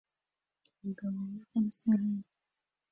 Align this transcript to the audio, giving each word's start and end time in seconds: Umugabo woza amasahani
Umugabo 0.79 1.05
woza 1.27 1.55
amasahani 1.61 2.21